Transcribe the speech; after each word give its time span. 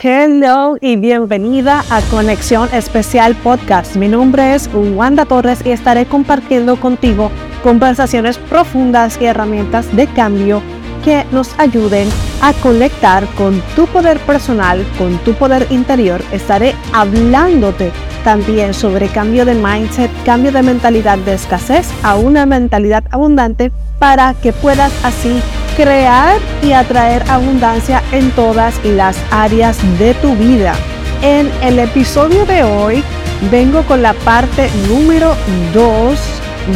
Hello 0.00 0.76
y 0.80 0.94
bienvenida 0.94 1.82
a 1.90 2.00
Conexión 2.02 2.68
Especial 2.72 3.34
Podcast. 3.34 3.96
Mi 3.96 4.06
nombre 4.06 4.54
es 4.54 4.70
Wanda 4.72 5.24
Torres 5.24 5.58
y 5.64 5.70
estaré 5.70 6.06
compartiendo 6.06 6.78
contigo 6.78 7.32
conversaciones 7.64 8.38
profundas 8.38 9.18
y 9.20 9.24
herramientas 9.24 9.96
de 9.96 10.06
cambio 10.06 10.62
que 11.04 11.24
nos 11.32 11.58
ayuden 11.58 12.08
a 12.42 12.52
conectar 12.52 13.26
con 13.34 13.60
tu 13.74 13.88
poder 13.88 14.20
personal, 14.20 14.86
con 14.98 15.18
tu 15.24 15.34
poder 15.34 15.66
interior. 15.70 16.22
Estaré 16.30 16.76
hablándote 16.92 17.90
también 18.22 18.74
sobre 18.74 19.08
cambio 19.08 19.44
de 19.44 19.56
mindset, 19.56 20.12
cambio 20.24 20.52
de 20.52 20.62
mentalidad 20.62 21.18
de 21.18 21.34
escasez 21.34 21.90
a 22.04 22.14
una 22.14 22.46
mentalidad 22.46 23.02
abundante 23.10 23.72
para 23.98 24.34
que 24.34 24.52
puedas 24.52 24.92
así 25.04 25.42
crear 25.78 26.40
y 26.60 26.72
atraer 26.72 27.22
abundancia 27.30 28.02
en 28.10 28.32
todas 28.32 28.84
las 28.84 29.16
áreas 29.30 29.78
de 30.00 30.12
tu 30.14 30.34
vida. 30.34 30.74
En 31.22 31.48
el 31.62 31.78
episodio 31.78 32.44
de 32.46 32.64
hoy 32.64 33.04
vengo 33.48 33.84
con 33.84 34.02
la 34.02 34.12
parte 34.12 34.68
número 34.88 35.36
2 35.72 36.18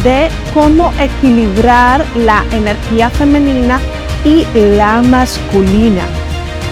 de 0.05 0.29
cómo 0.53 0.93
equilibrar 1.01 2.05
la 2.15 2.45
energía 2.53 3.09
femenina 3.09 3.81
y 4.23 4.45
la 4.55 5.01
masculina. 5.01 6.03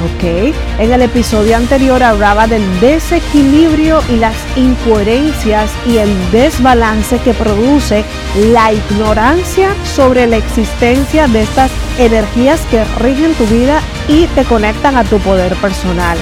¿ok? 0.01 0.53
En 0.79 0.93
el 0.93 1.01
episodio 1.01 1.57
anterior 1.57 2.01
hablaba 2.01 2.47
del 2.47 2.63
desequilibrio 2.79 4.01
y 4.09 4.15
las 4.15 4.35
incoherencias 4.55 5.69
y 5.85 5.97
el 5.97 6.09
desbalance 6.31 7.19
que 7.19 7.33
produce 7.33 8.05
la 8.53 8.71
ignorancia 8.71 9.75
sobre 9.83 10.27
la 10.27 10.37
existencia 10.37 11.27
de 11.27 11.43
estas 11.43 11.71
energías 11.97 12.61
que 12.67 12.83
rigen 12.99 13.33
tu 13.35 13.45
vida 13.45 13.81
y 14.07 14.27
te 14.27 14.43
conectan 14.45 14.97
a 14.97 15.03
tu 15.03 15.19
poder 15.19 15.55
personal. 15.57 16.17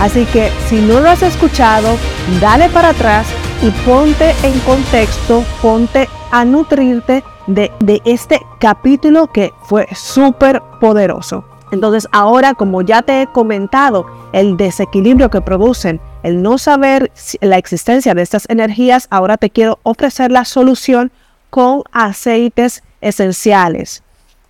Así 0.00 0.24
que 0.26 0.50
si 0.68 0.80
no 0.80 1.00
lo 1.00 1.10
has 1.10 1.22
escuchado, 1.22 1.96
dale 2.40 2.68
para 2.68 2.90
atrás 2.90 3.26
y 3.62 3.70
ponte 3.86 4.34
en 4.42 4.58
contexto, 4.60 5.44
ponte 5.62 6.08
a 6.30 6.44
nutrirte 6.44 7.22
de, 7.46 7.70
de 7.80 8.02
este 8.04 8.40
capítulo 8.58 9.28
que 9.28 9.52
fue 9.62 9.86
súper 9.94 10.62
poderoso. 10.80 11.44
Entonces 11.70 12.06
ahora, 12.12 12.54
como 12.54 12.82
ya 12.82 13.02
te 13.02 13.22
he 13.22 13.26
comentado, 13.26 14.06
el 14.32 14.56
desequilibrio 14.56 15.28
que 15.28 15.40
producen, 15.40 16.00
el 16.22 16.40
no 16.40 16.56
saber 16.56 17.10
la 17.40 17.58
existencia 17.58 18.14
de 18.14 18.22
estas 18.22 18.48
energías, 18.48 19.08
ahora 19.10 19.36
te 19.36 19.50
quiero 19.50 19.80
ofrecer 19.82 20.30
la 20.30 20.44
solución 20.44 21.10
con 21.50 21.82
aceites 21.92 22.84
esenciales. 23.00 24.03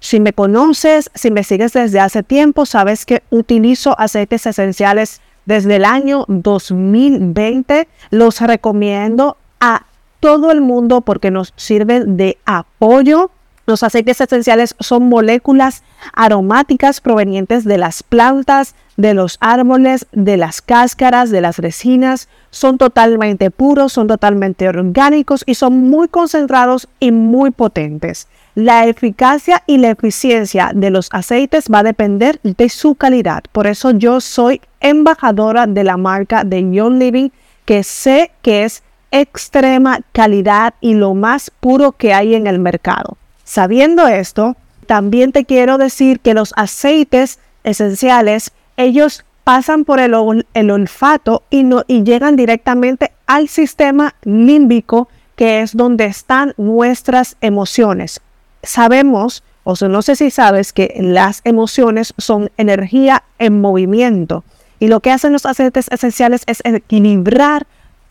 Si 0.05 0.21
me 0.21 0.35
conoces, 0.35 1.11
si 1.15 1.31
me 1.31 1.45
sigues 1.45 1.73
desde 1.73 1.99
hace 1.99 2.23
tiempo, 2.23 2.67
sabes 2.67 3.07
que 3.07 3.23
utilizo 3.31 3.99
aceites 3.99 4.45
esenciales 4.45 5.23
desde 5.47 5.77
el 5.77 5.87
año 5.87 6.27
2020. 6.29 7.89
Los 8.11 8.39
recomiendo 8.43 9.39
a 9.61 9.87
todo 10.21 10.53
el 10.53 10.61
mundo 10.61 11.01
porque 11.01 11.31
nos 11.31 11.55
sirven 11.57 12.19
de 12.19 12.37
apoyo 12.45 13.31
los 13.67 13.83
aceites 13.83 14.21
esenciales 14.21 14.77
son 14.79 15.09
moléculas 15.09 15.83
aromáticas 16.13 17.01
provenientes 17.01 17.65
de 17.65 17.79
las 17.79 18.03
plantas, 18.03 18.75
de 18.97 19.15
los 19.15 19.39
árboles, 19.41 20.07
de 20.13 20.37
las 20.37 20.63
cáscaras, 20.63 21.31
de 21.31 21.41
las 21.41 21.59
resinas. 21.59 22.29
Son 22.51 22.79
totalmente 22.79 23.51
puros, 23.51 23.93
son 23.93 24.07
totalmente 24.07 24.69
orgánicos 24.69 25.43
y 25.47 25.55
son 25.55 25.91
muy 25.91 26.09
concentrados 26.09 26.89
y 27.01 27.11
muy 27.11 27.51
potentes. 27.51 28.29
La 28.55 28.87
eficacia 28.87 29.65
y 29.67 29.79
la 29.79 29.91
eficiencia 29.91 30.71
de 30.73 30.91
los 30.91 31.09
aceites 31.11 31.67
va 31.73 31.81
a 31.81 31.83
depender 31.85 32.39
de 32.43 32.69
su 32.69 32.95
calidad. 32.95 33.43
Por 33.51 33.67
eso 33.67 33.91
yo 33.91 34.21
soy 34.21 34.61
embajadora 34.81 35.67
de 35.67 35.83
la 35.83 35.97
marca 35.97 36.45
de 36.45 36.71
Young 36.71 36.99
Living, 36.99 37.31
que 37.65 37.83
sé 37.83 38.31
que 38.43 38.65
es 38.65 38.85
extrema 39.11 40.01
calidad 40.13 40.75
y 40.81 40.95
lo 40.95 41.15
más 41.15 41.51
puro 41.51 41.93
que 41.93 42.15
hay 42.15 42.35
en 42.35 42.47
el 42.47 42.59
mercado. 42.61 43.17
Sabiendo 43.43 44.07
esto, 44.07 44.57
también 44.87 45.33
te 45.33 45.45
quiero 45.45 45.79
decir 45.79 46.21
que 46.21 46.35
los 46.35 46.53
aceites 46.57 47.39
esenciales, 47.65 48.53
ellos 48.77 49.25
pasan 49.45 49.85
por 49.85 50.01
el, 50.01 50.15
olfato 50.15 51.43
y, 51.51 51.69
y 51.87 52.03
llegan 52.03 52.37
directamente 52.37 53.13
al 53.27 53.49
sistema 53.49 54.15
límbico, 54.23 55.09
que 55.37 55.61
es 55.61 55.77
donde 55.77 56.07
están 56.07 56.55
nuestras 56.57 57.37
emociones. 57.41 58.21
Sabemos, 58.63 59.43
o 59.65 59.75
no 59.89 60.03
sé 60.03 60.17
si 60.17 60.31
sabes, 60.31 60.73
que 60.73 60.95
las 60.99 61.41
emociones 61.45 62.15
son 62.17 62.51
energía 62.57 63.25
en 63.39 63.61
movimiento. 63.61 64.45
Y 64.81 64.89
lo 64.89 65.01
que 65.01 65.11
hacen 65.11 65.33
los 65.33 65.47
aceites 65.47 65.89
esenciales 65.91 66.43
es 66.47 66.61
equilibrar 66.65 67.67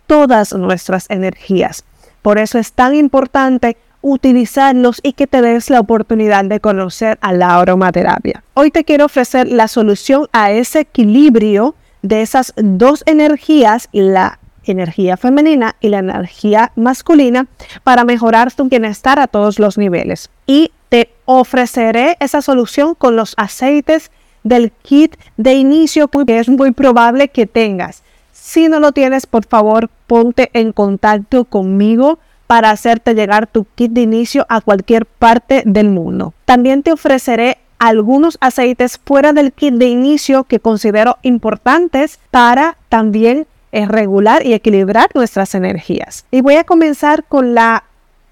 todas 0.07 0.53
nuestras 0.53 1.09
energías. 1.09 1.83
Por 2.21 2.37
eso 2.37 2.57
es 2.57 2.71
tan 2.73 2.95
importante 2.95 3.77
utilizarlos 4.03 4.99
y 5.01 5.13
que 5.13 5.25
te 5.25 5.41
des 5.41 5.71
la 5.71 5.79
oportunidad 5.79 6.45
de 6.45 6.59
conocer 6.59 7.17
a 7.21 7.33
la 7.33 7.57
aromaterapia. 7.57 8.43
Hoy 8.53 8.69
te 8.69 8.83
quiero 8.83 9.05
ofrecer 9.05 9.47
la 9.47 9.67
solución 9.67 10.27
a 10.33 10.51
ese 10.51 10.81
equilibrio 10.81 11.73
de 12.03 12.21
esas 12.21 12.53
dos 12.57 13.01
energías, 13.07 13.89
la 13.93 14.39
energía 14.65 15.17
femenina 15.17 15.75
y 15.79 15.87
la 15.87 15.99
energía 15.99 16.73
masculina, 16.75 17.47
para 17.83 18.03
mejorar 18.03 18.51
tu 18.51 18.65
bienestar 18.65 19.19
a 19.19 19.27
todos 19.27 19.57
los 19.57 19.77
niveles. 19.77 20.29
Y 20.45 20.71
te 20.89 21.09
ofreceré 21.25 22.17
esa 22.19 22.41
solución 22.41 22.95
con 22.95 23.15
los 23.15 23.33
aceites 23.37 24.11
del 24.43 24.71
kit 24.71 25.15
de 25.37 25.53
inicio 25.53 26.09
que 26.09 26.39
es 26.39 26.49
muy 26.49 26.71
probable 26.71 27.29
que 27.29 27.47
tengas. 27.47 28.03
Si 28.33 28.67
no 28.67 28.81
lo 28.81 28.91
tienes, 28.91 29.25
por 29.25 29.45
favor, 29.45 29.89
ponte 30.07 30.49
en 30.53 30.73
contacto 30.73 31.45
conmigo 31.45 32.19
para 32.53 32.69
hacerte 32.69 33.15
llegar 33.15 33.47
tu 33.47 33.65
kit 33.73 33.93
de 33.93 34.01
inicio 34.01 34.45
a 34.47 34.61
cualquier 34.61 35.07
parte 35.07 35.63
del 35.65 35.89
mundo. 35.89 36.35
También 36.45 36.83
te 36.83 36.91
ofreceré 36.91 37.57
algunos 37.79 38.37
aceites 38.41 38.99
fuera 39.03 39.33
del 39.33 39.53
kit 39.53 39.73
de 39.73 39.87
inicio 39.87 40.43
que 40.43 40.59
considero 40.59 41.17
importantes 41.23 42.19
para 42.29 42.77
también 42.89 43.47
eh, 43.71 43.87
regular 43.87 44.45
y 44.45 44.53
equilibrar 44.53 45.09
nuestras 45.15 45.55
energías. 45.55 46.25
Y 46.29 46.41
voy 46.41 46.57
a 46.57 46.63
comenzar 46.63 47.23
con 47.23 47.55
la 47.55 47.85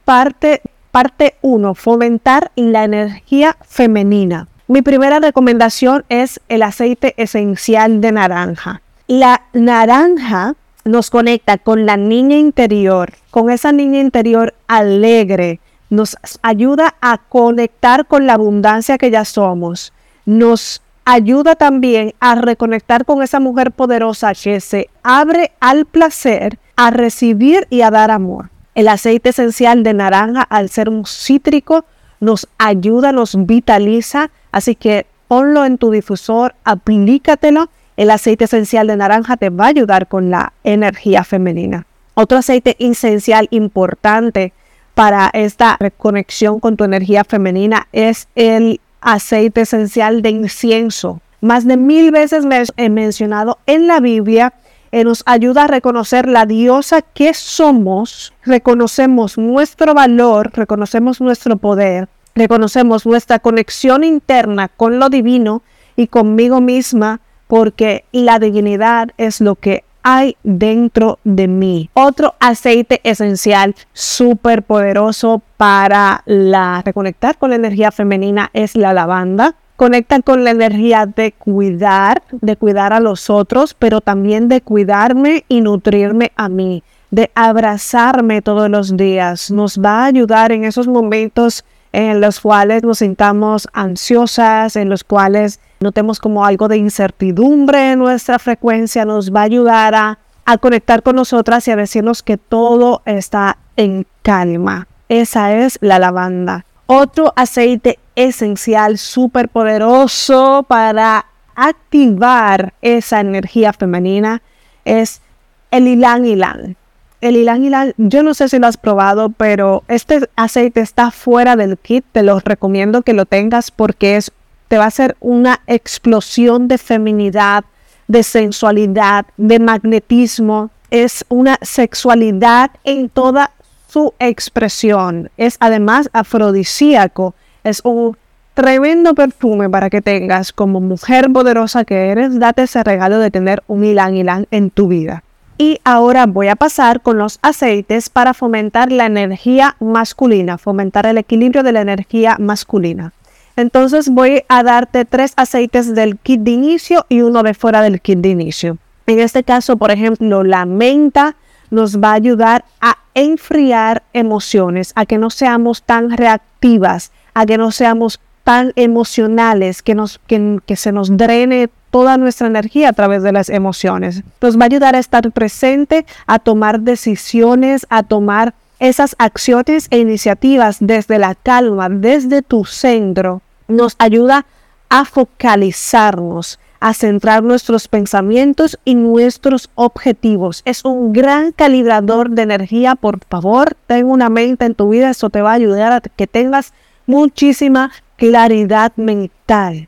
parte 0.05 0.61
parte 0.91 1.33
1, 1.41 1.73
fomentar 1.73 2.51
la 2.55 2.83
energía 2.83 3.57
femenina. 3.67 4.47
Mi 4.67 4.83
primera 4.83 5.19
recomendación 5.19 6.05
es 6.09 6.39
el 6.47 6.61
aceite 6.61 7.15
esencial 7.17 8.01
de 8.01 8.11
naranja. 8.11 8.83
La 9.07 9.41
naranja 9.53 10.53
nos 10.83 11.09
conecta 11.09 11.57
con 11.57 11.85
la 11.85 11.97
niña 11.97 12.37
interior, 12.37 13.13
con 13.29 13.49
esa 13.49 13.71
niña 13.71 13.99
interior 13.99 14.53
alegre, 14.67 15.59
nos 15.89 16.17
ayuda 16.41 16.95
a 17.01 17.17
conectar 17.17 18.05
con 18.07 18.25
la 18.25 18.33
abundancia 18.33 18.97
que 18.97 19.11
ya 19.11 19.25
somos, 19.25 19.93
nos 20.25 20.81
ayuda 21.05 21.55
también 21.55 22.13
a 22.19 22.35
reconectar 22.35 23.05
con 23.05 23.21
esa 23.21 23.39
mujer 23.39 23.71
poderosa 23.71 24.33
que 24.33 24.59
se 24.61 24.89
abre 25.03 25.51
al 25.59 25.85
placer, 25.85 26.59
a 26.75 26.91
recibir 26.91 27.67
y 27.69 27.81
a 27.81 27.91
dar 27.91 28.11
amor. 28.11 28.49
El 28.73 28.87
aceite 28.87 29.29
esencial 29.29 29.83
de 29.83 29.93
naranja, 29.93 30.43
al 30.43 30.69
ser 30.69 30.87
un 30.87 31.05
cítrico, 31.05 31.85
nos 32.19 32.47
ayuda, 32.57 33.11
nos 33.11 33.45
vitaliza, 33.45 34.29
así 34.51 34.75
que 34.75 35.05
ponlo 35.27 35.65
en 35.65 35.77
tu 35.77 35.91
difusor, 35.91 36.55
aplícatelo 36.63 37.69
el 38.01 38.09
aceite 38.09 38.45
esencial 38.45 38.87
de 38.87 38.97
naranja 38.97 39.37
te 39.37 39.51
va 39.51 39.65
a 39.65 39.67
ayudar 39.67 40.07
con 40.07 40.31
la 40.31 40.53
energía 40.63 41.23
femenina. 41.23 41.85
Otro 42.15 42.39
aceite 42.39 42.75
esencial 42.79 43.47
importante 43.51 44.53
para 44.95 45.29
esta 45.33 45.77
reconexión 45.79 46.59
con 46.59 46.77
tu 46.77 46.83
energía 46.83 47.23
femenina 47.23 47.87
es 47.91 48.27
el 48.33 48.81
aceite 49.01 49.61
esencial 49.61 50.23
de 50.23 50.31
incienso. 50.31 51.21
Más 51.41 51.67
de 51.67 51.77
mil 51.77 52.09
veces 52.09 52.43
he 52.75 52.89
mencionado 52.89 53.59
en 53.67 53.85
la 53.85 53.99
Biblia, 53.99 54.53
eh, 54.91 55.03
nos 55.03 55.21
ayuda 55.27 55.65
a 55.65 55.67
reconocer 55.67 56.27
la 56.27 56.47
diosa 56.47 57.03
que 57.03 57.35
somos, 57.35 58.33
reconocemos 58.43 59.37
nuestro 59.37 59.93
valor, 59.93 60.49
reconocemos 60.55 61.21
nuestro 61.21 61.55
poder, 61.57 62.09
reconocemos 62.33 63.05
nuestra 63.05 63.37
conexión 63.37 64.03
interna 64.03 64.69
con 64.69 64.97
lo 64.97 65.09
divino 65.09 65.61
y 65.95 66.07
conmigo 66.07 66.61
misma 66.61 67.21
porque 67.51 68.05
la 68.13 68.39
divinidad 68.39 69.09
es 69.17 69.41
lo 69.41 69.55
que 69.55 69.83
hay 70.03 70.37
dentro 70.41 71.19
de 71.25 71.49
mí. 71.49 71.89
Otro 71.93 72.33
aceite 72.39 73.01
esencial 73.03 73.75
súper 73.91 74.63
poderoso 74.63 75.41
para 75.57 76.23
la, 76.25 76.81
reconectar 76.85 77.37
con 77.37 77.49
la 77.49 77.57
energía 77.57 77.91
femenina 77.91 78.51
es 78.53 78.77
la 78.77 78.93
lavanda. 78.93 79.55
Conecta 79.75 80.21
con 80.21 80.45
la 80.45 80.51
energía 80.51 81.05
de 81.05 81.33
cuidar, 81.33 82.23
de 82.31 82.55
cuidar 82.55 82.93
a 82.93 83.01
los 83.01 83.29
otros, 83.29 83.73
pero 83.73 83.99
también 83.99 84.47
de 84.47 84.61
cuidarme 84.61 85.43
y 85.49 85.59
nutrirme 85.59 86.31
a 86.37 86.47
mí, 86.47 86.83
de 87.09 87.31
abrazarme 87.35 88.41
todos 88.41 88.69
los 88.69 88.95
días. 88.95 89.51
Nos 89.51 89.77
va 89.77 90.03
a 90.03 90.05
ayudar 90.05 90.53
en 90.53 90.63
esos 90.63 90.87
momentos 90.87 91.65
en 91.93 92.21
los 92.21 92.39
cuales 92.39 92.83
nos 92.83 92.99
sintamos 92.99 93.67
ansiosas, 93.73 94.75
en 94.75 94.89
los 94.89 95.03
cuales 95.03 95.59
notemos 95.79 96.19
como 96.19 96.45
algo 96.45 96.67
de 96.67 96.77
incertidumbre 96.77 97.91
en 97.91 97.99
nuestra 97.99 98.39
frecuencia, 98.39 99.05
nos 99.05 99.33
va 99.33 99.41
a 99.41 99.43
ayudar 99.43 99.95
a, 99.95 100.17
conectar 100.59 101.01
con 101.01 101.15
nosotras 101.15 101.65
y 101.67 101.71
a 101.71 101.77
decirnos 101.77 102.23
que 102.23 102.35
todo 102.35 103.01
está 103.05 103.57
en 103.77 104.05
calma. 104.21 104.87
Esa 105.07 105.53
es 105.53 105.77
la 105.79 105.97
lavanda. 105.97 106.65
Otro 106.87 107.31
aceite 107.37 107.99
esencial 108.15 108.97
súper 108.97 109.47
poderoso 109.47 110.65
para 110.67 111.25
activar 111.55 112.73
esa 112.81 113.21
energía 113.21 113.71
femenina 113.71 114.41
es 114.83 115.21
el 115.69 115.85
ylang 115.87 116.25
ylang. 116.25 116.75
El 117.21 117.35
ylang 117.35 117.63
ylang, 117.63 117.93
yo 117.97 118.23
no 118.23 118.33
sé 118.33 118.49
si 118.49 118.57
lo 118.57 118.65
has 118.65 118.77
probado, 118.77 119.29
pero 119.29 119.83
este 119.87 120.27
aceite 120.35 120.81
está 120.81 121.11
fuera 121.11 121.55
del 121.55 121.77
kit. 121.77 122.03
Te 122.11 122.23
lo 122.23 122.39
recomiendo 122.39 123.03
que 123.03 123.13
lo 123.13 123.27
tengas 123.27 123.69
porque 123.69 124.15
es, 124.17 124.31
te 124.67 124.79
va 124.79 124.85
a 124.85 124.87
hacer 124.87 125.15
una 125.19 125.61
explosión 125.67 126.67
de 126.67 126.79
feminidad, 126.79 127.63
de 128.07 128.23
sensualidad, 128.23 129.27
de 129.37 129.59
magnetismo. 129.59 130.71
Es 130.89 131.23
una 131.29 131.59
sexualidad 131.61 132.71
en 132.83 133.07
toda 133.07 133.51
su 133.87 134.15
expresión. 134.17 135.29
Es 135.37 135.57
además 135.59 136.09
afrodisíaco. 136.13 137.35
Es 137.63 137.81
un 137.83 138.17
tremendo 138.55 139.13
perfume 139.13 139.69
para 139.69 139.91
que 139.91 140.01
tengas 140.01 140.51
como 140.51 140.81
mujer 140.81 141.31
poderosa 141.31 141.85
que 141.85 142.09
eres. 142.09 142.39
Date 142.39 142.63
ese 142.63 142.83
regalo 142.83 143.19
de 143.19 143.29
tener 143.29 143.61
un 143.67 143.83
ylang 143.83 144.15
ylang 144.15 144.47
en 144.49 144.71
tu 144.71 144.87
vida. 144.87 145.23
Y 145.61 145.79
ahora 145.83 146.25
voy 146.25 146.47
a 146.47 146.55
pasar 146.55 147.01
con 147.01 147.19
los 147.19 147.37
aceites 147.43 148.09
para 148.09 148.33
fomentar 148.33 148.91
la 148.91 149.05
energía 149.05 149.75
masculina, 149.79 150.57
fomentar 150.57 151.05
el 151.05 151.19
equilibrio 151.19 151.61
de 151.61 151.71
la 151.71 151.81
energía 151.81 152.35
masculina. 152.39 153.13
Entonces 153.55 154.09
voy 154.09 154.41
a 154.47 154.63
darte 154.63 155.05
tres 155.05 155.33
aceites 155.35 155.93
del 155.93 156.17
kit 156.17 156.41
de 156.41 156.49
inicio 156.49 157.05
y 157.09 157.21
uno 157.21 157.43
de 157.43 157.53
fuera 157.53 157.83
del 157.83 158.01
kit 158.01 158.17
de 158.21 158.29
inicio. 158.29 158.79
En 159.05 159.19
este 159.19 159.43
caso, 159.43 159.77
por 159.77 159.91
ejemplo, 159.91 160.43
la 160.43 160.65
menta 160.65 161.35
nos 161.69 161.99
va 161.99 162.09
a 162.09 162.15
ayudar 162.15 162.65
a 162.81 162.97
enfriar 163.13 164.01
emociones, 164.13 164.93
a 164.95 165.05
que 165.05 165.19
no 165.19 165.29
seamos 165.29 165.83
tan 165.83 166.09
reactivas, 166.09 167.11
a 167.35 167.45
que 167.45 167.59
no 167.59 167.69
seamos 167.69 168.19
tan 168.43 168.73
emocionales, 168.75 169.83
que, 169.83 169.93
nos, 169.93 170.19
que, 170.25 170.75
se 170.75 170.91
nos 170.91 171.15
drene 171.15 171.69
toda 171.91 172.17
nuestra 172.17 172.47
energía 172.47 172.89
a 172.89 172.93
través 172.93 173.21
de 173.21 173.31
las 173.31 173.49
emociones. 173.49 174.23
Nos 174.41 174.57
va 174.57 174.63
a 174.63 174.65
ayudar 174.65 174.95
a 174.95 174.99
estar 174.99 175.29
presente, 175.31 176.05
a 176.25 176.39
tomar 176.39 176.79
decisiones, 176.79 177.85
a 177.89 178.03
tomar 178.03 178.53
esas 178.79 179.15
acciones 179.19 179.87
e 179.91 179.99
iniciativas 179.99 180.77
desde 180.79 181.19
la 181.19 181.35
calma, 181.35 181.87
desde 181.89 182.41
tu 182.41 182.65
centro. 182.65 183.41
Nos 183.67 183.95
ayuda 183.99 184.45
a 184.89 185.05
focalizarnos, 185.05 186.59
a 186.79 186.95
centrar 186.95 187.43
nuestros 187.43 187.87
pensamientos 187.87 188.79
y 188.83 188.95
nuestros 188.95 189.69
objetivos. 189.75 190.63
Es 190.65 190.83
un 190.83 191.13
gran 191.13 191.51
calibrador 191.51 192.31
de 192.31 192.41
energía. 192.41 192.95
Por 192.95 193.19
favor, 193.29 193.75
ten 193.85 194.07
una 194.07 194.29
mente 194.29 194.65
en 194.65 194.73
tu 194.73 194.89
vida. 194.89 195.11
Eso 195.11 195.29
te 195.29 195.41
va 195.41 195.51
a 195.51 195.55
ayudar 195.55 195.93
a 195.93 196.01
que 196.01 196.25
tengas 196.25 196.73
muchísima 197.05 197.91
claridad 198.17 198.91
mental. 198.95 199.87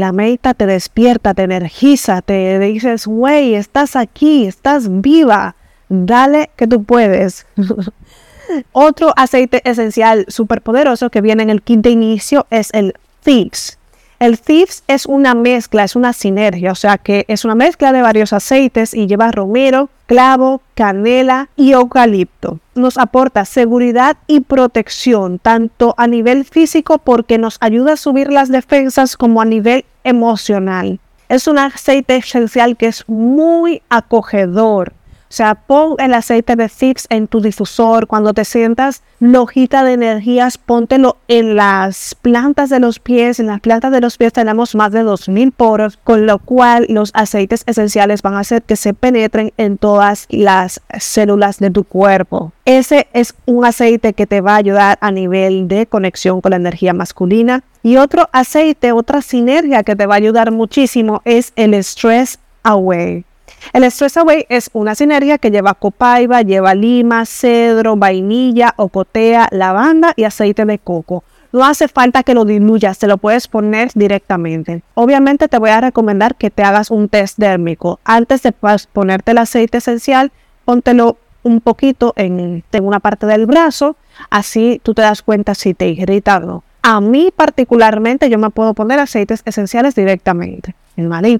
La 0.00 0.12
meta 0.12 0.54
te 0.54 0.64
despierta, 0.64 1.34
te 1.34 1.42
energiza, 1.42 2.22
te 2.22 2.58
dices, 2.58 3.06
güey, 3.06 3.54
estás 3.54 3.96
aquí, 3.96 4.46
estás 4.46 4.86
viva, 5.02 5.56
dale 5.90 6.48
que 6.56 6.66
tú 6.66 6.84
puedes. 6.84 7.46
Otro 8.72 9.12
aceite 9.14 9.60
esencial 9.68 10.24
súper 10.28 10.62
poderoso 10.62 11.10
que 11.10 11.20
viene 11.20 11.42
en 11.42 11.50
el 11.50 11.60
kit 11.60 11.80
de 11.80 11.90
inicio 11.90 12.46
es 12.48 12.70
el 12.72 12.94
Thieves. 13.22 13.78
El 14.20 14.38
Thieves 14.38 14.84
es 14.86 15.06
una 15.06 15.34
mezcla, 15.34 15.82
es 15.82 15.96
una 15.96 16.12
sinergia, 16.12 16.72
o 16.72 16.74
sea 16.74 16.98
que 16.98 17.24
es 17.26 17.46
una 17.46 17.54
mezcla 17.54 17.90
de 17.90 18.02
varios 18.02 18.34
aceites 18.34 18.92
y 18.92 19.06
lleva 19.06 19.32
romero, 19.32 19.88
clavo, 20.04 20.60
canela 20.74 21.48
y 21.56 21.72
eucalipto. 21.72 22.60
Nos 22.74 22.98
aporta 22.98 23.46
seguridad 23.46 24.18
y 24.26 24.40
protección 24.40 25.38
tanto 25.38 25.94
a 25.96 26.06
nivel 26.06 26.44
físico 26.44 26.98
porque 26.98 27.38
nos 27.38 27.56
ayuda 27.60 27.94
a 27.94 27.96
subir 27.96 28.30
las 28.30 28.50
defensas 28.50 29.16
como 29.16 29.40
a 29.40 29.46
nivel 29.46 29.86
emocional. 30.04 31.00
Es 31.30 31.48
un 31.48 31.58
aceite 31.58 32.16
esencial 32.16 32.76
que 32.76 32.88
es 32.88 33.08
muy 33.08 33.80
acogedor, 33.88 34.92
o 35.30 35.32
sea, 35.32 35.54
pon 35.54 35.94
el 35.98 36.12
aceite 36.12 36.56
de 36.56 36.68
Thieves 36.68 37.06
en 37.08 37.28
tu 37.28 37.40
difusor. 37.40 38.08
Cuando 38.08 38.34
te 38.34 38.44
sientas 38.44 39.04
lojita 39.20 39.84
de 39.84 39.92
energías, 39.92 40.58
póntelo 40.58 41.18
en 41.28 41.54
las 41.54 42.16
plantas 42.16 42.68
de 42.68 42.80
los 42.80 42.98
pies. 42.98 43.38
En 43.38 43.46
las 43.46 43.60
plantas 43.60 43.92
de 43.92 44.00
los 44.00 44.18
pies 44.18 44.32
tenemos 44.32 44.74
más 44.74 44.90
de 44.90 45.04
2000 45.04 45.52
poros, 45.52 45.98
con 45.98 46.26
lo 46.26 46.40
cual 46.40 46.86
los 46.88 47.12
aceites 47.14 47.62
esenciales 47.66 48.22
van 48.22 48.34
a 48.34 48.40
hacer 48.40 48.62
que 48.62 48.74
se 48.74 48.92
penetren 48.92 49.52
en 49.56 49.78
todas 49.78 50.26
las 50.30 50.80
células 50.98 51.60
de 51.60 51.70
tu 51.70 51.84
cuerpo. 51.84 52.50
Ese 52.64 53.06
es 53.12 53.32
un 53.46 53.64
aceite 53.64 54.14
que 54.14 54.26
te 54.26 54.40
va 54.40 54.54
a 54.54 54.56
ayudar 54.56 54.98
a 55.00 55.12
nivel 55.12 55.68
de 55.68 55.86
conexión 55.86 56.40
con 56.40 56.50
la 56.50 56.56
energía 56.56 56.92
masculina. 56.92 57.62
Y 57.84 57.98
otro 57.98 58.28
aceite, 58.32 58.90
otra 58.90 59.22
sinergia 59.22 59.84
que 59.84 59.94
te 59.94 60.06
va 60.06 60.14
a 60.14 60.18
ayudar 60.18 60.50
muchísimo 60.50 61.22
es 61.24 61.52
el 61.54 61.74
Stress 61.84 62.40
Away. 62.64 63.24
El 63.72 63.84
Stress 63.90 64.16
Away 64.16 64.46
es 64.48 64.70
una 64.72 64.94
sinergia 64.94 65.38
que 65.38 65.50
lleva 65.50 65.74
copaiba, 65.74 66.42
lleva 66.42 66.74
lima, 66.74 67.26
cedro, 67.26 67.96
vainilla, 67.96 68.74
ocotea, 68.76 69.48
lavanda 69.50 70.12
y 70.16 70.24
aceite 70.24 70.64
de 70.64 70.78
coco. 70.78 71.24
No 71.52 71.64
hace 71.64 71.88
falta 71.88 72.22
que 72.22 72.34
lo 72.34 72.44
diluyas, 72.44 72.98
te 72.98 73.08
lo 73.08 73.18
puedes 73.18 73.48
poner 73.48 73.90
directamente. 73.94 74.82
Obviamente 74.94 75.48
te 75.48 75.58
voy 75.58 75.70
a 75.70 75.80
recomendar 75.80 76.36
que 76.36 76.50
te 76.50 76.62
hagas 76.62 76.90
un 76.90 77.08
test 77.08 77.38
dérmico. 77.38 77.98
Antes 78.04 78.42
de 78.42 78.54
ponerte 78.92 79.32
el 79.32 79.38
aceite 79.38 79.78
esencial, 79.78 80.30
póntelo 80.64 81.16
un 81.42 81.60
poquito 81.60 82.12
en, 82.16 82.62
en 82.70 82.84
una 82.84 83.00
parte 83.00 83.26
del 83.26 83.46
brazo, 83.46 83.96
así 84.30 84.80
tú 84.82 84.94
te 84.94 85.02
das 85.02 85.22
cuenta 85.22 85.54
si 85.54 85.74
te 85.74 85.88
irrita 85.88 86.36
o 86.36 86.40
no. 86.40 86.64
A 86.82 87.00
mí 87.00 87.32
particularmente 87.34 88.30
yo 88.30 88.38
me 88.38 88.50
puedo 88.50 88.74
poner 88.74 88.98
aceites 88.98 89.42
esenciales 89.44 89.94
directamente. 89.94 90.74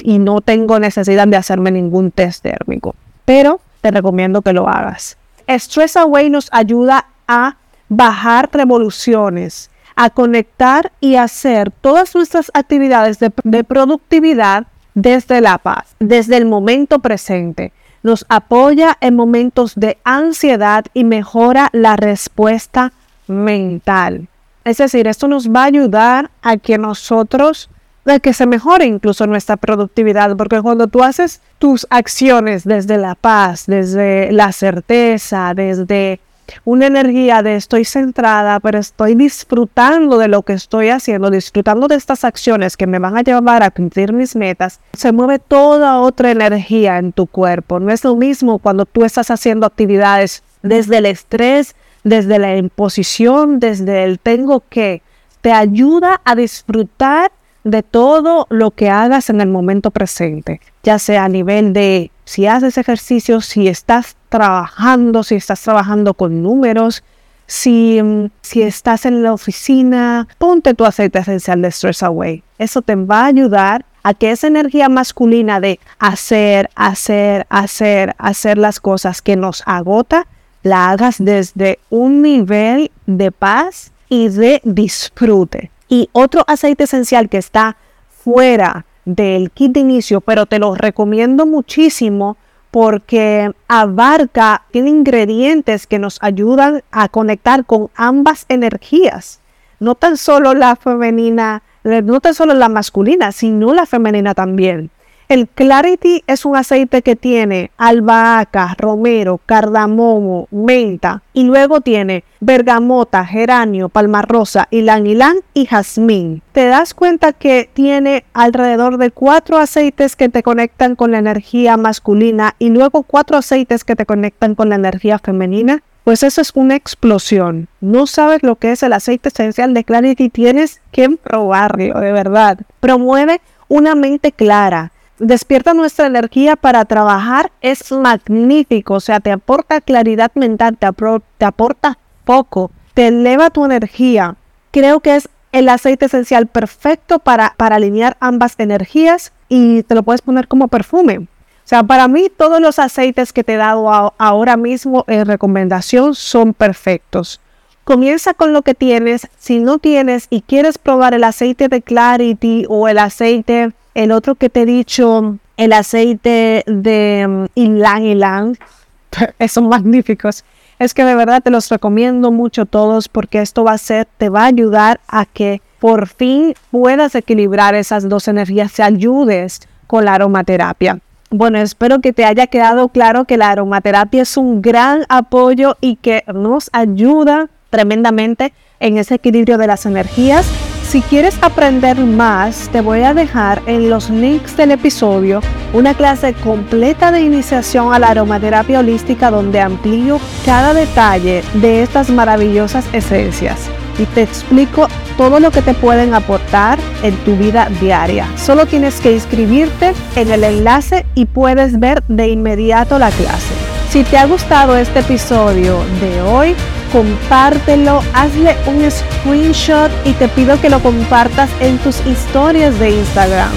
Y 0.02 0.18
no 0.18 0.40
tengo 0.40 0.78
necesidad 0.78 1.26
de 1.28 1.36
hacerme 1.36 1.70
ningún 1.70 2.10
test 2.10 2.42
térmico. 2.42 2.94
Pero 3.24 3.60
te 3.80 3.90
recomiendo 3.90 4.42
que 4.42 4.52
lo 4.52 4.68
hagas. 4.68 5.16
Stress 5.48 5.96
Away 5.96 6.30
nos 6.30 6.48
ayuda 6.52 7.06
a 7.26 7.56
bajar 7.88 8.48
revoluciones, 8.52 9.70
a 9.96 10.10
conectar 10.10 10.92
y 11.00 11.16
hacer 11.16 11.70
todas 11.70 12.14
nuestras 12.14 12.50
actividades 12.54 13.18
de, 13.18 13.32
de 13.44 13.64
productividad 13.64 14.66
desde 14.94 15.40
la 15.40 15.58
paz, 15.58 15.94
desde 15.98 16.36
el 16.36 16.46
momento 16.46 17.00
presente. 17.00 17.72
Nos 18.02 18.24
apoya 18.28 18.96
en 19.00 19.14
momentos 19.14 19.74
de 19.74 19.98
ansiedad 20.04 20.84
y 20.94 21.04
mejora 21.04 21.68
la 21.72 21.96
respuesta 21.96 22.92
mental. 23.26 24.28
Es 24.64 24.78
decir, 24.78 25.06
esto 25.06 25.28
nos 25.28 25.48
va 25.48 25.62
a 25.62 25.66
ayudar 25.66 26.30
a 26.42 26.56
que 26.56 26.78
nosotros 26.78 27.70
de 28.04 28.20
que 28.20 28.32
se 28.32 28.46
mejore 28.46 28.86
incluso 28.86 29.26
nuestra 29.26 29.56
productividad, 29.56 30.36
porque 30.36 30.60
cuando 30.62 30.86
tú 30.86 31.02
haces 31.02 31.40
tus 31.58 31.86
acciones 31.90 32.64
desde 32.64 32.96
la 32.96 33.14
paz, 33.14 33.64
desde 33.66 34.32
la 34.32 34.52
certeza, 34.52 35.52
desde 35.54 36.20
una 36.64 36.86
energía 36.86 37.42
de 37.42 37.56
estoy 37.56 37.84
centrada, 37.84 38.58
pero 38.60 38.78
estoy 38.78 39.14
disfrutando 39.14 40.18
de 40.18 40.28
lo 40.28 40.42
que 40.42 40.54
estoy 40.54 40.88
haciendo, 40.88 41.30
disfrutando 41.30 41.86
de 41.86 41.94
estas 41.94 42.24
acciones 42.24 42.76
que 42.76 42.86
me 42.86 42.98
van 42.98 43.16
a 43.16 43.22
llevar 43.22 43.62
a 43.62 43.70
cumplir 43.70 44.12
mis 44.12 44.34
metas, 44.34 44.80
se 44.94 45.12
mueve 45.12 45.38
toda 45.38 45.98
otra 45.98 46.30
energía 46.30 46.98
en 46.98 47.12
tu 47.12 47.26
cuerpo. 47.26 47.78
No 47.78 47.92
es 47.92 48.02
lo 48.02 48.16
mismo 48.16 48.58
cuando 48.58 48.86
tú 48.86 49.04
estás 49.04 49.30
haciendo 49.30 49.66
actividades 49.66 50.42
desde 50.62 50.98
el 50.98 51.06
estrés, 51.06 51.76
desde 52.04 52.38
la 52.38 52.56
imposición, 52.56 53.60
desde 53.60 54.04
el 54.04 54.18
tengo 54.18 54.62
que. 54.68 55.02
Te 55.40 55.52
ayuda 55.52 56.20
a 56.24 56.34
disfrutar 56.34 57.32
de 57.64 57.82
todo 57.82 58.46
lo 58.50 58.70
que 58.70 58.90
hagas 58.90 59.30
en 59.30 59.40
el 59.40 59.48
momento 59.48 59.90
presente, 59.90 60.60
ya 60.82 60.98
sea 60.98 61.24
a 61.24 61.28
nivel 61.28 61.72
de 61.72 62.10
si 62.24 62.46
haces 62.46 62.78
ejercicio, 62.78 63.40
si 63.40 63.68
estás 63.68 64.16
trabajando, 64.28 65.22
si 65.22 65.34
estás 65.34 65.62
trabajando 65.62 66.14
con 66.14 66.42
números, 66.42 67.02
si, 67.46 68.00
mm, 68.02 68.30
si 68.42 68.62
estás 68.62 69.04
en 69.06 69.22
la 69.22 69.32
oficina, 69.32 70.28
ponte 70.38 70.74
tu 70.74 70.84
aceite 70.84 71.18
esencial 71.18 71.60
de 71.60 71.70
Stress 71.70 72.02
Away. 72.02 72.44
Eso 72.58 72.80
te 72.82 72.94
va 72.94 73.22
a 73.22 73.26
ayudar 73.26 73.84
a 74.02 74.14
que 74.14 74.30
esa 74.30 74.46
energía 74.46 74.88
masculina 74.88 75.60
de 75.60 75.80
hacer, 75.98 76.70
hacer, 76.74 77.46
hacer, 77.50 78.14
hacer 78.18 78.56
las 78.56 78.80
cosas 78.80 79.20
que 79.20 79.36
nos 79.36 79.62
agota, 79.66 80.26
la 80.62 80.90
hagas 80.90 81.16
desde 81.18 81.78
un 81.88 82.22
nivel 82.22 82.90
de 83.06 83.32
paz 83.32 83.92
y 84.08 84.28
de 84.28 84.60
disfrute. 84.64 85.70
Y 85.88 86.08
otro 86.12 86.44
aceite 86.46 86.84
esencial 86.84 87.28
que 87.28 87.38
está 87.38 87.76
fuera 88.08 88.84
del 89.04 89.50
kit 89.50 89.72
de 89.72 89.80
inicio, 89.80 90.20
pero 90.20 90.46
te 90.46 90.58
lo 90.58 90.74
recomiendo 90.74 91.46
muchísimo 91.46 92.36
porque 92.70 93.50
abarca, 93.66 94.62
tiene 94.70 94.90
ingredientes 94.90 95.86
que 95.86 95.98
nos 95.98 96.18
ayudan 96.22 96.82
a 96.92 97.08
conectar 97.08 97.64
con 97.64 97.90
ambas 97.96 98.46
energías. 98.48 99.40
no 99.80 99.94
tan 99.94 100.18
solo 100.18 100.52
la 100.52 100.76
femenina, 100.76 101.62
no 101.84 102.20
tan 102.20 102.34
solo 102.34 102.52
la 102.52 102.68
masculina, 102.68 103.32
sino 103.32 103.72
la 103.72 103.86
femenina 103.86 104.34
también. 104.34 104.90
El 105.30 105.46
Clarity 105.46 106.24
es 106.26 106.44
un 106.44 106.56
aceite 106.56 107.02
que 107.02 107.14
tiene 107.14 107.70
albahaca, 107.76 108.74
romero, 108.76 109.38
cardamomo, 109.46 110.48
menta 110.50 111.22
y 111.32 111.44
luego 111.44 111.82
tiene 111.82 112.24
bergamota, 112.40 113.24
geranio, 113.24 113.90
palma 113.90 114.22
rosa, 114.22 114.66
ylang 114.72 115.06
ylang 115.06 115.36
y 115.54 115.66
jazmín. 115.66 116.42
Te 116.50 116.66
das 116.66 116.94
cuenta 116.94 117.32
que 117.32 117.70
tiene 117.72 118.24
alrededor 118.32 118.98
de 118.98 119.12
cuatro 119.12 119.58
aceites 119.58 120.16
que 120.16 120.28
te 120.28 120.42
conectan 120.42 120.96
con 120.96 121.12
la 121.12 121.18
energía 121.18 121.76
masculina 121.76 122.56
y 122.58 122.70
luego 122.70 123.04
cuatro 123.04 123.36
aceites 123.36 123.84
que 123.84 123.94
te 123.94 124.06
conectan 124.06 124.56
con 124.56 124.68
la 124.68 124.74
energía 124.74 125.20
femenina. 125.20 125.84
Pues 126.02 126.24
eso 126.24 126.40
es 126.40 126.50
una 126.56 126.74
explosión. 126.74 127.68
No 127.80 128.08
sabes 128.08 128.42
lo 128.42 128.56
que 128.56 128.72
es 128.72 128.82
el 128.82 128.94
aceite 128.94 129.28
esencial 129.28 129.74
de 129.74 129.84
Clarity, 129.84 130.28
tienes 130.28 130.80
que 130.90 131.08
probarlo, 131.08 132.00
de 132.00 132.10
verdad. 132.10 132.58
Promueve 132.80 133.40
una 133.68 133.94
mente 133.94 134.32
clara 134.32 134.90
despierta 135.20 135.74
nuestra 135.74 136.06
energía 136.06 136.56
para 136.56 136.84
trabajar 136.84 137.52
es 137.60 137.92
magnífico, 137.92 138.94
o 138.94 139.00
sea, 139.00 139.20
te 139.20 139.30
aporta 139.30 139.80
claridad 139.80 140.32
mental, 140.34 140.76
te, 140.78 140.86
aporta 140.86 141.98
poco, 142.24 142.72
te 142.94 143.08
eleva 143.08 143.50
tu 143.50 143.64
energía. 143.64 144.36
Creo 144.72 145.00
que 145.00 145.16
es 145.16 145.28
el 145.52 145.68
aceite 145.68 146.06
esencial 146.06 146.46
perfecto 146.46 147.18
para, 147.18 147.54
para 147.56 147.76
alinear 147.76 148.16
ambas 148.20 148.54
energías 148.58 149.32
y 149.48 149.82
te 149.82 149.94
lo 149.94 150.02
puedes 150.02 150.22
poner 150.22 150.48
como 150.48 150.68
perfume. 150.68 151.18
O 151.18 151.68
sea, 151.70 151.82
para 151.84 152.08
mí 152.08 152.28
todos 152.34 152.60
los 152.60 152.78
aceites 152.78 153.32
que 153.32 153.44
te 153.44 153.54
he 153.54 153.56
dado 153.56 154.14
ahora 154.18 154.56
mismo 154.56 155.04
en 155.06 155.26
recomendación 155.26 156.14
son 156.14 156.54
perfectos. 156.54 157.40
Comienza 157.84 158.34
con 158.34 158.52
lo 158.52 158.62
que 158.62 158.74
tienes. 158.74 159.28
Si 159.38 159.60
no 159.60 159.78
tienes 159.78 160.26
y 160.30 160.42
quieres 160.42 160.78
probar 160.78 161.14
el 161.14 161.24
aceite 161.24 161.68
de 161.68 161.82
Clarity 161.82 162.64
o 162.68 162.88
el 162.88 162.98
aceite 162.98 163.72
el 163.94 164.12
otro 164.12 164.34
que 164.34 164.50
te 164.50 164.62
he 164.62 164.66
dicho, 164.66 165.38
el 165.56 165.72
aceite 165.72 166.64
de 166.66 167.24
um, 167.26 167.46
Ylang 167.54 168.04
Ylang, 168.04 168.56
son 169.48 169.68
magníficos. 169.68 170.44
Es 170.78 170.94
que 170.94 171.04
de 171.04 171.14
verdad 171.14 171.42
te 171.42 171.50
los 171.50 171.68
recomiendo 171.68 172.30
mucho 172.30 172.64
todos 172.64 173.08
porque 173.08 173.40
esto 173.40 173.64
va 173.64 173.72
a 173.72 173.78
ser, 173.78 174.06
te 174.16 174.28
va 174.28 174.44
a 174.44 174.46
ayudar 174.46 175.00
a 175.08 175.26
que 175.26 175.60
por 175.78 176.08
fin 176.08 176.54
puedas 176.70 177.14
equilibrar 177.14 177.74
esas 177.74 178.08
dos 178.08 178.28
energías, 178.28 178.72
te 178.72 178.82
ayudes 178.82 179.60
con 179.86 180.04
la 180.04 180.14
aromaterapia. 180.14 181.00
Bueno, 181.30 181.58
espero 181.58 182.00
que 182.00 182.12
te 182.12 182.24
haya 182.24 182.46
quedado 182.46 182.88
claro 182.88 183.24
que 183.24 183.36
la 183.36 183.50
aromaterapia 183.50 184.22
es 184.22 184.36
un 184.36 184.62
gran 184.62 185.04
apoyo 185.08 185.76
y 185.80 185.96
que 185.96 186.24
nos 186.32 186.70
ayuda 186.72 187.48
tremendamente 187.70 188.52
en 188.80 188.98
ese 188.98 189.16
equilibrio 189.16 189.58
de 189.58 189.66
las 189.66 189.86
energías 189.86 190.46
si 190.90 191.02
quieres 191.02 191.38
aprender 191.40 191.96
más, 191.98 192.68
te 192.72 192.80
voy 192.80 193.02
a 193.02 193.14
dejar 193.14 193.62
en 193.66 193.88
los 193.88 194.10
links 194.10 194.56
del 194.56 194.72
episodio 194.72 195.40
una 195.72 195.94
clase 195.94 196.34
completa 196.34 197.12
de 197.12 197.20
iniciación 197.20 197.94
a 197.94 198.00
la 198.00 198.08
aromaterapia 198.08 198.80
holística 198.80 199.30
donde 199.30 199.60
amplío 199.60 200.18
cada 200.44 200.74
detalle 200.74 201.44
de 201.54 201.84
estas 201.84 202.10
maravillosas 202.10 202.84
esencias 202.92 203.70
y 204.00 204.04
te 204.06 204.22
explico 204.22 204.88
todo 205.16 205.38
lo 205.38 205.52
que 205.52 205.62
te 205.62 205.74
pueden 205.74 206.12
aportar 206.12 206.80
en 207.04 207.14
tu 207.18 207.36
vida 207.36 207.68
diaria. 207.80 208.26
Solo 208.36 208.66
tienes 208.66 209.00
que 209.00 209.12
inscribirte 209.12 209.92
en 210.16 210.32
el 210.32 210.42
enlace 210.42 211.06
y 211.14 211.26
puedes 211.26 211.78
ver 211.78 212.02
de 212.08 212.30
inmediato 212.30 212.98
la 212.98 213.10
clase. 213.12 213.54
Si 213.90 214.02
te 214.02 214.18
ha 214.18 214.26
gustado 214.26 214.76
este 214.76 215.00
episodio 215.00 215.78
de 216.00 216.22
hoy, 216.22 216.56
compártelo, 216.92 218.02
hazle 218.14 218.56
un 218.66 218.90
screenshot 218.90 219.90
y 220.04 220.12
te 220.12 220.28
pido 220.28 220.60
que 220.60 220.70
lo 220.70 220.80
compartas 220.80 221.50
en 221.60 221.78
tus 221.78 222.04
historias 222.06 222.78
de 222.78 222.90
Instagram. 222.90 223.52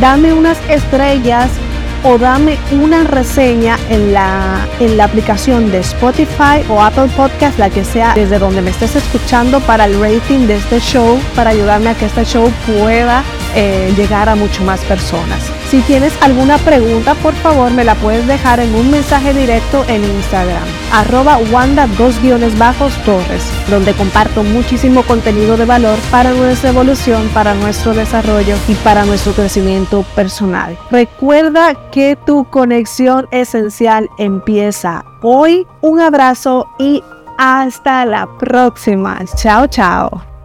Dame 0.00 0.32
unas 0.32 0.58
estrellas 0.68 1.48
o 2.04 2.18
dame 2.18 2.58
una 2.70 3.04
reseña 3.04 3.78
en 3.90 4.12
la, 4.12 4.66
en 4.80 4.96
la 4.96 5.04
aplicación 5.04 5.70
de 5.70 5.78
Spotify 5.78 6.64
o 6.68 6.82
Apple 6.82 7.10
Podcast, 7.16 7.58
la 7.58 7.70
que 7.70 7.84
sea 7.84 8.14
desde 8.14 8.38
donde 8.38 8.62
me 8.62 8.70
estés 8.70 8.96
escuchando 8.96 9.60
para 9.60 9.86
el 9.86 10.00
rating 10.00 10.46
de 10.46 10.56
este 10.56 10.80
show, 10.80 11.18
para 11.34 11.50
ayudarme 11.50 11.90
a 11.90 11.94
que 11.94 12.06
este 12.06 12.24
show 12.24 12.50
pueda 12.66 13.24
eh, 13.54 13.92
llegar 13.96 14.28
a 14.28 14.36
mucho 14.36 14.62
más 14.62 14.80
personas. 14.80 15.55
Si 15.70 15.80
tienes 15.80 16.12
alguna 16.22 16.58
pregunta, 16.58 17.14
por 17.16 17.34
favor 17.34 17.72
me 17.72 17.82
la 17.82 17.96
puedes 17.96 18.24
dejar 18.28 18.60
en 18.60 18.72
un 18.74 18.88
mensaje 18.88 19.34
directo 19.34 19.84
en 19.88 20.04
Instagram, 20.04 20.62
arroba 20.92 21.38
wanda 21.50 21.88
2 21.98 22.56
bajos 22.56 22.94
torres, 23.04 23.42
donde 23.68 23.92
comparto 23.92 24.44
muchísimo 24.44 25.02
contenido 25.02 25.56
de 25.56 25.64
valor 25.64 25.98
para 26.12 26.30
nuestra 26.30 26.70
evolución, 26.70 27.28
para 27.34 27.54
nuestro 27.54 27.94
desarrollo 27.94 28.54
y 28.68 28.74
para 28.74 29.04
nuestro 29.04 29.32
crecimiento 29.32 30.04
personal. 30.14 30.78
Recuerda 30.92 31.74
que 31.90 32.16
tu 32.24 32.44
conexión 32.44 33.26
esencial 33.32 34.08
empieza 34.18 35.04
hoy. 35.20 35.66
Un 35.80 35.98
abrazo 35.98 36.68
y 36.78 37.02
hasta 37.38 38.06
la 38.06 38.28
próxima. 38.38 39.18
Chao, 39.34 39.66
chao. 39.66 40.35